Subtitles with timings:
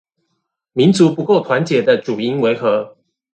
[0.73, 2.97] 民族不夠團結的主因為何？